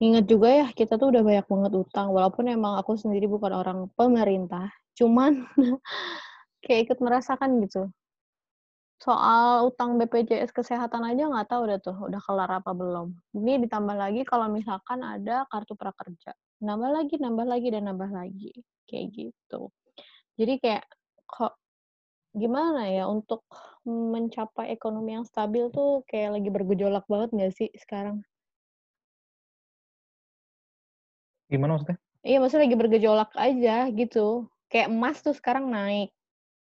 [0.01, 3.79] inget juga ya, kita tuh udah banyak banget utang, walaupun emang aku sendiri bukan orang
[3.99, 5.45] pemerintah, cuman
[6.63, 7.89] kayak ikut merasakan gitu.
[9.01, 13.17] Soal utang BPJS kesehatan aja nggak tahu deh tuh, udah kelar apa belum.
[13.33, 16.37] Ini ditambah lagi kalau misalkan ada kartu prakerja.
[16.61, 18.53] Nambah lagi nambah lagi dan nambah lagi,
[18.85, 19.73] kayak gitu.
[20.37, 20.85] Jadi kayak,
[21.25, 21.57] kok
[22.37, 23.41] gimana ya, untuk
[23.89, 28.21] mencapai ekonomi yang stabil tuh kayak lagi bergejolak banget nggak sih sekarang?
[31.49, 31.97] Gimana maksudnya?
[32.21, 34.45] Iya, maksudnya lagi bergejolak aja gitu.
[34.69, 36.13] Kayak emas tuh sekarang naik,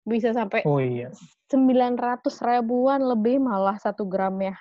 [0.03, 1.11] bisa sampai Oh iya,
[1.51, 4.59] sembilan ratus ribuan lebih malah satu gramnya,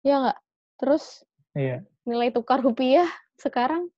[0.00, 0.38] ya nggak?
[0.80, 1.22] Terus
[1.54, 1.84] iya.
[2.08, 3.06] nilai tukar rupiah
[3.38, 3.90] sekarang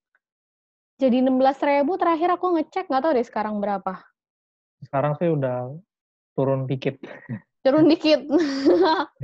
[0.95, 3.99] jadi enam belas ribu terakhir aku ngecek, nggak tahu deh sekarang berapa.
[4.87, 5.75] Sekarang sih udah
[6.39, 6.99] turun dikit.
[7.65, 8.23] Turun dikit.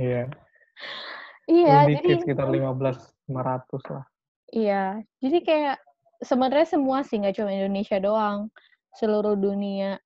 [0.01, 0.33] Iya,
[1.45, 4.05] Iya, turun jadi dikit sekitar 15.500 lah.
[4.51, 4.83] iya,
[5.21, 5.77] jadi kayak
[6.25, 8.49] sebenarnya semua sih, nggak cuma Indonesia doang,
[8.97, 10.01] seluruh dunia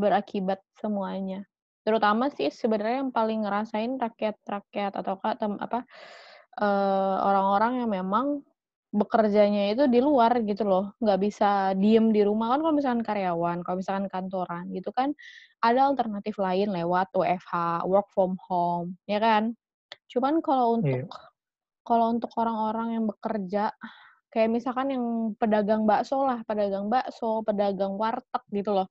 [0.00, 1.44] berakibat semuanya.
[1.86, 5.82] Terutama sih sebenarnya yang paling ngerasain rakyat-rakyat atau tem apa,
[6.60, 8.26] eee, orang-orang yang memang
[8.92, 12.52] bekerjanya itu di luar gitu loh, nggak bisa diem di rumah.
[12.52, 15.16] Kan kalau misalkan karyawan, kalau misalkan kantoran gitu kan,
[15.64, 19.56] ada alternatif lain lewat WFH, work from home, ya kan?
[20.12, 21.08] Cuman kalau untuk Iya
[21.86, 23.74] kalau untuk orang-orang yang bekerja,
[24.32, 25.04] kayak misalkan yang
[25.40, 28.88] pedagang bakso lah, pedagang bakso, pedagang warteg gitu loh,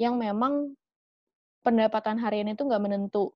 [0.00, 0.74] yang memang
[1.64, 3.32] pendapatan harian itu nggak menentu,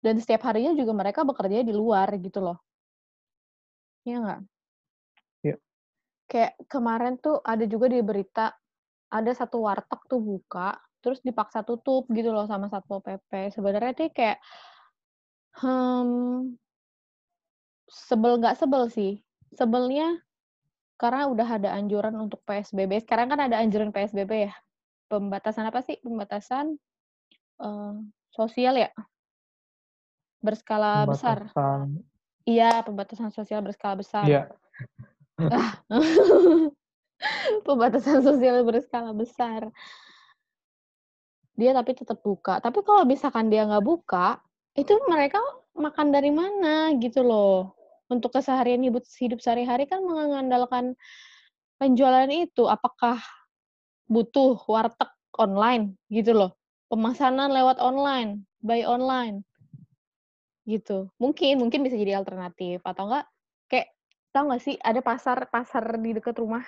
[0.00, 2.58] dan setiap harinya juga mereka bekerjanya di luar gitu loh,
[4.06, 4.40] iya nggak?
[5.42, 5.56] iya
[6.28, 8.52] Kayak kemarin tuh ada juga di berita,
[9.08, 13.48] ada satu warteg tuh buka, terus dipaksa tutup gitu loh sama Satpol PP.
[13.54, 14.38] Sebenarnya tuh kayak,
[15.56, 16.52] hmm,
[17.88, 19.24] sebel nggak sebel sih,
[19.56, 20.20] sebelnya
[21.00, 24.54] karena udah ada anjuran untuk PSBB, sekarang kan ada anjuran PSBB ya.
[25.08, 26.76] Pembatasan apa sih, pembatasan,
[27.60, 27.94] eee,
[28.32, 28.92] sosial ya?
[30.44, 31.50] Berskala besar.
[31.50, 32.06] Pembatasan
[32.48, 34.24] Iya, pembatasan sosial berskala besar.
[34.24, 34.42] Iya.
[35.52, 35.84] Ah.
[37.66, 39.68] Pembatasan sosial berskala besar.
[41.60, 42.56] Dia tapi tetap buka.
[42.64, 44.40] Tapi kalau misalkan dia nggak buka,
[44.80, 45.36] itu mereka
[45.76, 47.76] makan dari mana gitu loh.
[48.08, 50.96] Untuk keseharian hidup hidup sehari-hari kan mengandalkan
[51.76, 52.64] penjualan itu.
[52.64, 53.20] Apakah
[54.08, 56.56] butuh warteg online gitu loh,
[56.88, 59.44] pemesanan lewat online, buy online.
[60.68, 61.08] Gitu.
[61.20, 63.24] Mungkin mungkin bisa jadi alternatif atau enggak
[63.68, 63.88] kayak
[64.32, 66.64] tahu nggak sih ada pasar pasar di dekat rumah,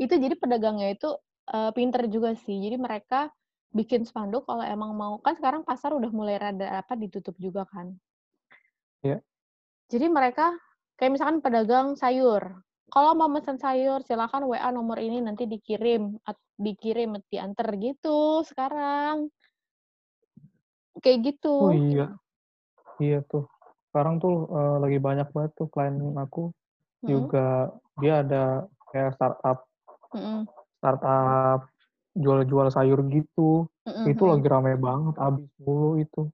[0.00, 1.10] itu jadi pedagangnya itu,
[1.50, 2.58] eee, pinter juga sih.
[2.58, 3.30] Jadi mereka
[3.70, 7.94] bikin spanduk kalau emang mau kan sekarang pasar udah mulai rada apa, ditutup juga kan.
[9.06, 9.22] Iya.
[9.90, 10.54] Jadi mereka
[10.98, 16.18] kayak misalkan pedagang sayur, "Kalau mau mesen sayur silakan WA nomor ini nanti dikirim
[16.58, 19.30] dikirim, diantar," gitu sekarang.
[20.98, 21.54] Kayak Oh gitu.
[21.70, 22.16] iya.
[23.00, 23.44] Iya tuh.
[23.90, 26.52] Sekarang tuh, eee, lagi banyak banget tuh klien aku,
[27.02, 27.10] Mhm.
[27.10, 27.46] juga
[28.00, 28.44] dia ada
[28.92, 29.58] kayak startup
[30.14, 30.46] Mhm.
[30.78, 31.60] startup
[32.18, 33.66] jual-jual sayur gitu.
[33.86, 36.28] Mhm Itu lagi rame banget, habis mulu itu.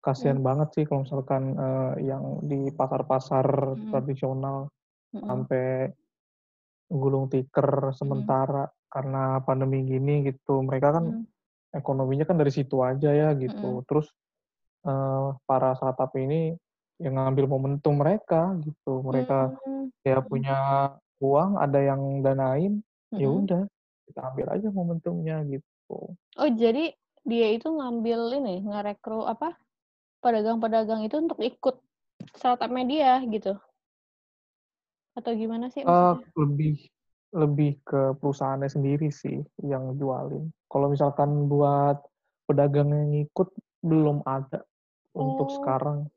[0.00, 3.44] Kasihan banget sih kalau misalkan, eee, yang di pasar-pasar
[3.76, 3.90] Mhm.
[3.92, 4.70] tradisional
[5.12, 5.50] Mhm.
[5.50, 5.92] sampai
[6.90, 8.34] gulung tikar Mhm.
[8.36, 10.62] sementara karena pandemi gini gitu.
[10.66, 11.30] Mereka kan Mhm.
[11.74, 13.80] ekonominya kan dari situ aja ya Mhm.
[13.80, 13.82] gitu.
[13.88, 14.10] Terus,
[14.86, 16.54] eee, para startup ini
[17.02, 19.02] yang ngambil momentum mereka gitu.
[19.06, 20.26] Mereka Mmm, ya mhm.
[20.26, 20.56] punya
[21.22, 22.80] uang, ada yang danain,
[23.20, 23.50] ya Mhm.
[23.50, 23.66] udah
[24.08, 26.16] kita ambil aja momentumnya gitu.
[26.38, 26.94] Oh jadi
[27.26, 29.58] dia itu ngambil ini, ngerekru apa,
[30.24, 31.76] pedagang-pedagang itu untuk ikut
[32.38, 33.58] startup-nya dia gitu?
[35.20, 36.24] Atau gimana sih maksudnya?
[36.38, 36.76] lebih
[37.30, 40.50] lebih ke perusahaannya sendiri sih yang jualin.
[40.66, 42.02] Kalau misalkan buat
[42.50, 43.54] pedagang yang ngikut
[43.86, 44.66] belum ada
[45.14, 45.54] untuk Oh.
[45.54, 46.10] sekarang.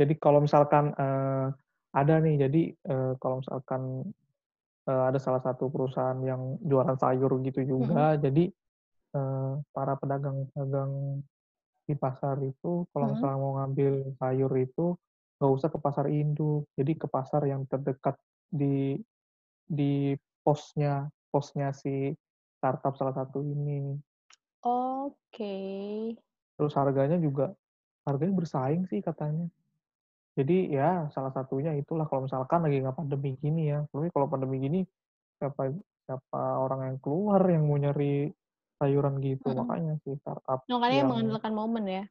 [0.00, 1.46] Jadi kalau misalkan, eee,
[1.96, 3.82] ada nih jadi, eee, kalau misalkan,
[4.88, 8.16] eee, ada salah satu perusahaan yang jualan sayur gitu juga.
[8.20, 8.48] Jadi,
[9.16, 11.22] eee, para pedagang-pedagang
[11.88, 13.14] di pasar itu kalau Mhm.
[13.14, 14.94] misalnya mau ngambil sayur itu
[15.40, 16.68] nggak usah ke pasar induk.
[16.76, 18.20] Jadi ke pasar yang terdekat
[18.52, 19.00] di
[19.64, 20.12] di
[20.44, 22.12] posnya posnya si
[22.60, 23.96] startup salah satu ini.
[24.60, 25.56] Oke.
[26.60, 27.56] Terus harganya juga,
[28.04, 29.48] harganya bersaing sih katanya.
[30.36, 33.80] Jadi ya salah satunya itulah kalau misalkan lagi nggak pandemi gini ya.
[33.88, 34.80] Tapi kalau pandemi gini
[35.40, 35.72] siapa
[36.04, 38.28] siapa orang yang keluar yang mau nyari
[38.76, 39.48] sayuran gitu.
[39.48, 39.56] Mhm.
[39.64, 42.04] Makanya sih startup Makanya yang mengandalkan momen ya?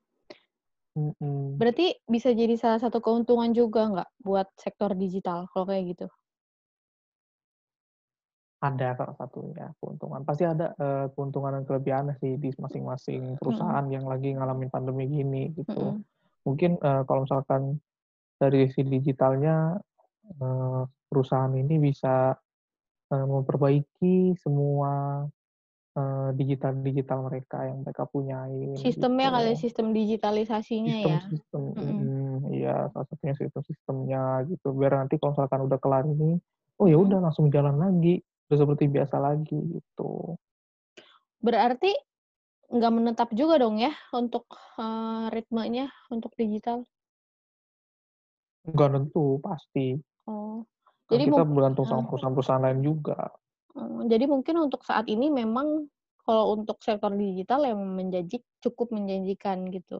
[0.95, 1.61] Mhm.
[1.61, 6.07] Berarti bisa jadi salah satu keuntungan juga nggak buat sektor digital kalau kayak gitu?
[8.61, 10.27] Ada salah satunya keuntungan.
[10.27, 15.55] Pasti ada, eee, keuntungan dan kelebihannya sih di masing-masing perusahaan yang lagi ngalamin pandemi gini
[15.55, 15.95] gitu.
[15.95, 16.03] Mhm.
[16.43, 17.79] Mungkin, eee, kalau misalkan
[18.41, 19.79] dari sisi digitalnya,
[20.39, 22.35] eee, perusahaan ini bisa,
[23.11, 25.25] memperbaiki semua,
[26.39, 29.63] eee, digital-digital mereka yang mereka punyai Sistemnya kali, gitu.
[29.63, 31.19] sistem digitalisasinya ya?
[31.27, 32.09] Sistem-sistem Mhm.
[32.15, 34.21] mhm, iya salah satunya sistem-sistemnya
[34.51, 34.67] gitu.
[34.79, 36.39] Biar nanti kalau misalkan udah kelar ini,
[36.79, 40.39] oh ya udah langsung jalan lagi, udah seperti biasa lagi gitu.
[41.39, 41.91] Berarti
[42.75, 44.45] nggak menetap juga dong ya untuk,
[44.79, 46.85] eee, ritmenya untuk digital?
[48.71, 49.85] Nggak nentu, pasti.
[50.27, 50.65] Oh,
[51.09, 52.07] Kan jadi kita bergantung sama heeh.
[52.07, 53.17] perusahaan-perusahaan lain juga.
[53.77, 55.89] Oh, jadi mungkin untuk saat ini memang
[56.29, 59.97] kalau untuk sektor digital yang menjanji cukup menjanjikan gitu.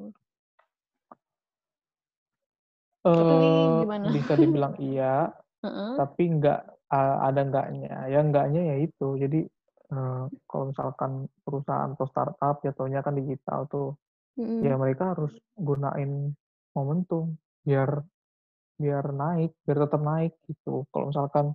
[3.18, 3.34] Tapi
[3.78, 4.12] gimana?
[4.14, 5.32] bisa dibilang iya,
[5.64, 6.00] Heeh.
[6.00, 6.60] tapi nggak
[7.28, 7.94] ada enggaknya.
[8.12, 9.40] Ya enggaknya ya itu, jadi,
[9.94, 11.12] eee, kalau misalkan
[11.46, 13.88] perusahaan atau startup jatuhnya kan digital tuh,
[14.64, 14.80] ya Mhm.
[14.80, 16.34] mereka harus gunain
[16.78, 17.38] momentum
[17.68, 18.06] biar
[18.82, 20.86] biar naik, biar tetap naik gitu.
[20.94, 21.46] Kalau misalkan,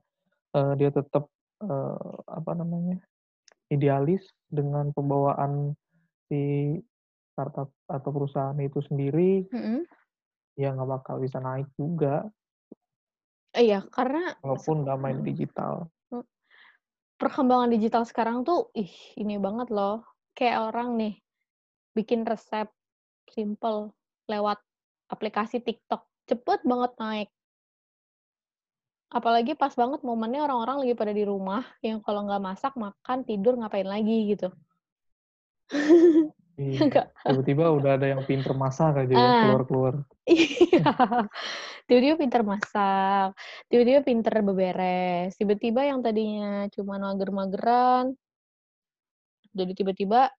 [0.56, 1.30] eee, dia tetap,
[1.64, 2.96] eee, apa namanya,
[3.74, 5.74] idealis dengan pembawaan
[6.30, 6.74] si
[7.34, 9.82] startup atau perusahaan itu sendiri Mhm.
[10.54, 12.30] ya nggak bakal bisa naik juga.
[13.54, 15.90] Iya, karena Walaupun nggak main digital.
[17.14, 20.02] Perkembangan digital sekarang tuh, ih ini banget loh,
[20.34, 21.14] kayak orang nih,
[21.94, 22.66] bikin resep
[23.30, 23.94] simpel
[24.26, 24.58] lewat
[25.06, 27.28] aplikasi TikTok, cepet banget naik.
[29.14, 33.54] Apalagi pas banget momennya orang-orang lagi pada di rumah, yang kalau nggak masak, makan, tidur,
[33.54, 34.50] ngapain lagi gitu.
[36.58, 39.94] Iya, Ya tiba-tiba udah ada yang pinter masak aja ya, Ah, keluar-keluar.
[40.26, 40.82] iya.
[41.86, 43.38] Tiba-tiba pinter masak,
[43.70, 48.16] tiba-tiba pinter beberes, tiba-tiba yang tadinya cuman mager-mageran
[49.54, 50.34] Jadi tiba-tiba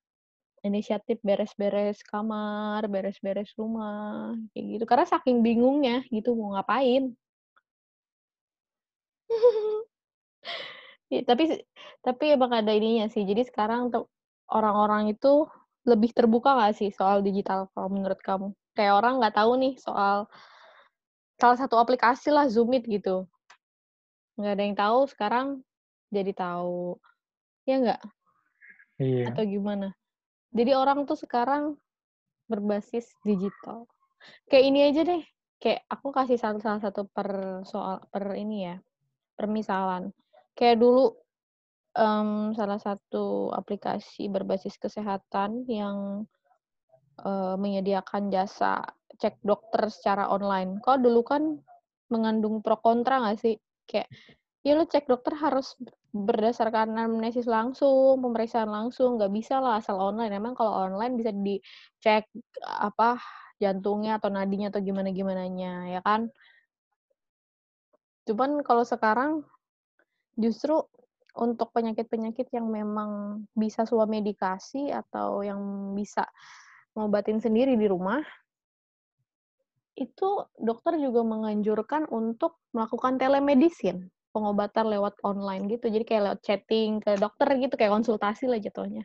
[0.67, 4.83] inisiatif beres-beres kamar, beres-beres rumah, kayak gitu.
[4.83, 7.15] Karena saking bingungnya gitu mau ngapain.
[11.13, 11.61] Ya, tapi
[12.01, 13.21] tapi emang ada ininya sih.
[13.25, 13.93] Jadi sekarang
[14.49, 15.45] orang-orang itu
[15.85, 18.57] lebih terbuka nggak sih soal digital kalau menurut kamu?
[18.73, 20.25] Kayak orang nggak tahu nih soal
[21.38, 23.29] salah satu aplikasi lah Zoom Meet gitu.
[24.35, 25.47] Nggak ada yang tahu, sekarang
[26.09, 26.97] jadi tahu.
[27.69, 28.01] Ya nggak?
[28.97, 29.25] Iya.
[29.29, 29.93] Atau gimana?
[30.55, 31.77] Jadi orang tuh sekarang
[32.49, 33.85] berbasis digital.
[34.49, 35.23] Kayak ini aja deh,
[35.61, 38.75] kayak aku kasih salah satu per soal per ini ya,
[39.36, 40.12] permisalan.
[40.56, 41.13] Kayak dulu
[41.95, 46.28] um, salah satu aplikasi berbasis kesehatan yang
[47.24, 48.84] uh, menyediakan jasa
[49.15, 50.84] cek dokter secara online.
[50.84, 51.60] Kok dulu kan
[52.12, 53.56] mengandung pro kontra nggak sih?
[53.88, 54.12] Kayak,
[54.65, 55.76] ya lo cek dokter harus
[56.15, 60.36] berdasarkan anamnesis langsung, pemeriksaan langsung, nggak bisa lah asal online.
[60.36, 62.28] Emang kalau online bisa dicek
[62.63, 63.19] apa
[63.60, 66.28] jantungnya atau nadinya atau gimana gimananya, ya kan?
[68.25, 69.45] Cuman kalau sekarang
[70.33, 70.81] justru
[71.35, 76.25] untuk penyakit-penyakit yang memang bisa medikasi atau yang bisa
[76.95, 78.23] ngobatin sendiri di rumah,
[79.95, 85.88] itu dokter juga menganjurkan untuk melakukan telemedicine, pengobatan lewat online gitu.
[85.88, 89.03] Jadi kayak lewat chatting ke dokter gitu, kayak konsultasi lah jatuhnya.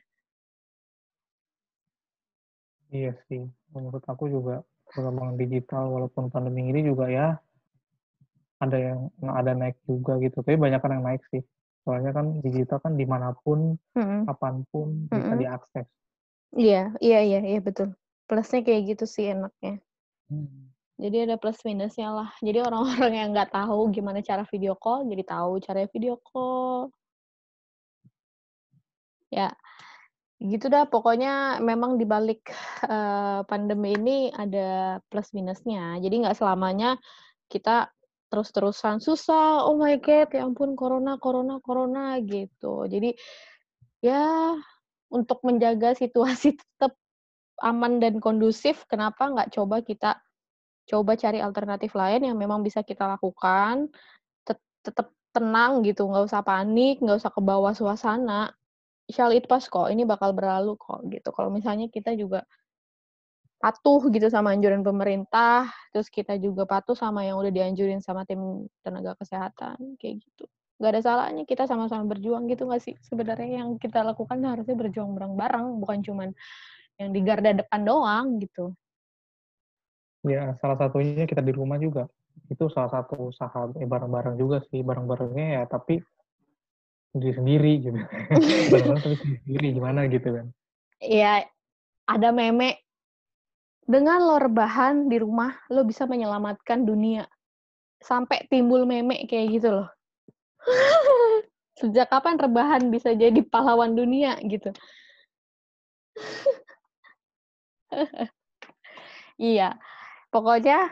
[2.91, 7.39] Iya sih, menurut aku juga perkembangan digital walaupun pandemi ini juga ya
[8.61, 10.45] ada yang ada naik juga gitu.
[10.45, 11.43] Tapi banyak yang naik sih.
[11.83, 14.29] Soalnya kan digital kan di mana pun, hmm.
[14.29, 15.17] kapan pun hmm.
[15.17, 15.87] bisa diakses.
[16.53, 17.97] Iya, iya, iya, iya betul.
[18.29, 19.81] Plusnya kayak gitu sih enaknya.
[20.29, 20.71] Hmm.
[21.01, 22.31] Jadi ada plus minusnya lah.
[22.45, 26.93] Jadi orang-orang yang nggak tahu gimana cara video call, jadi tahu cara video call.
[29.31, 29.55] Ya,
[30.41, 32.49] gitu dah pokoknya memang di balik
[32.89, 36.97] uh, pandemi ini ada plus minusnya jadi nggak selamanya
[37.53, 37.93] kita
[38.31, 43.13] terus-terusan susah oh my god ya ampun corona corona corona gitu jadi
[44.01, 44.55] ya
[45.11, 46.95] untuk menjaga situasi tetap
[47.61, 50.23] aman dan kondusif kenapa nggak coba kita
[50.89, 53.91] coba cari alternatif lain yang memang bisa kita lakukan
[54.81, 58.51] tetap tenang gitu nggak usah panik nggak usah ke bawah suasana
[59.11, 61.29] shall it pass kok, ini bakal berlalu kok gitu.
[61.35, 62.47] Kalau misalnya kita juga
[63.61, 68.65] patuh gitu sama anjuran pemerintah, terus kita juga patuh sama yang udah dianjurin sama tim
[68.81, 70.49] tenaga kesehatan, kayak gitu.
[70.81, 72.97] Gak ada salahnya kita sama-sama berjuang gitu gak sih?
[73.05, 76.29] Sebenarnya yang kita lakukan harusnya berjuang bareng-bareng, bukan cuman
[76.97, 78.73] yang di garda depan doang gitu.
[80.25, 82.09] Ya, salah satunya kita di rumah juga.
[82.49, 86.01] Itu salah satu usaha eh, bareng-bareng juga sih, bareng-barengnya ya, tapi
[87.11, 87.99] sendiri sendiri gitu
[88.73, 90.47] benar tapi sendiri gimana gitu kan
[91.01, 91.49] Iya,
[92.05, 92.77] ada meme
[93.91, 97.27] dengan lo rebahan di rumah lo bisa menyelamatkan dunia
[97.99, 99.91] sampai timbul meme kayak gitu loh
[101.83, 104.71] sejak kapan rebahan bisa jadi pahlawan dunia gitu
[109.51, 109.75] iya
[110.31, 110.87] pokoknya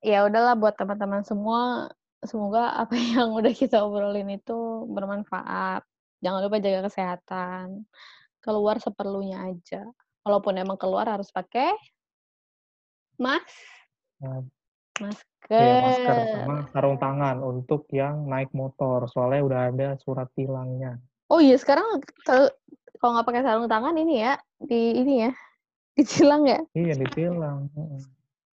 [0.00, 1.92] ya udahlah buat teman-teman semua
[2.24, 5.82] semoga apa yang udah kita obrolin itu bermanfaat.
[6.18, 7.86] Jangan lupa jaga kesehatan.
[8.42, 9.86] Keluar seperlunya aja.
[10.26, 11.70] Walaupun emang keluar harus pakai
[13.18, 13.42] mas
[14.98, 15.58] masker.
[15.58, 19.06] Ya, masker sama sarung tangan untuk yang naik motor.
[19.08, 20.98] Soalnya udah ada surat tilangnya.
[21.30, 22.02] Oh iya, sekarang
[22.98, 25.32] kalau nggak pakai sarung tangan ini ya, di ini ya,
[25.96, 26.60] ditilang ya?
[26.74, 27.70] Iya, ditilang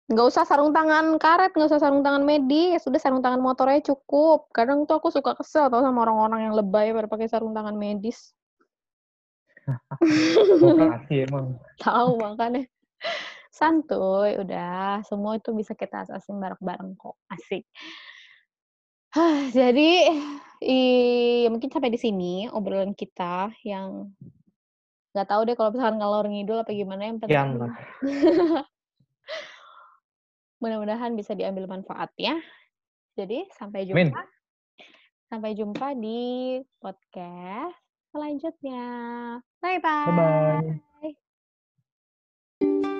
[0.04, 4.52] nggak usah sarung tangan karet, nggak usah sarung tangan medis, sudah sarung tangan motornya cukup.
[4.52, 8.36] Kadang tuh aku suka kesel tau sama orang-orang yang lebay pada pakai sarung tangan medis.
[11.80, 12.68] Tahu makanya.
[13.54, 15.06] Santuy, udah.
[15.06, 17.14] Semua itu bisa kita asasin bareng-bareng kok.
[17.30, 17.62] Asik.
[19.54, 20.10] Jadi,
[20.58, 20.80] i,
[21.46, 24.10] mungkin sampai di sini obrolan kita yang
[25.14, 27.38] nggak tahu deh kalau misalkan ngalor ngidul apa gimana yang penting.
[30.58, 32.42] Mudah-mudahan bisa diambil manfaatnya.
[33.14, 34.02] Jadi sampai jumpa.
[34.02, 34.10] Min.
[35.30, 37.78] Sampai jumpa di podcast
[38.10, 38.82] selanjutnya.
[39.62, 40.10] Bye bye.
[40.10, 40.74] Bye
[42.58, 42.90] bye.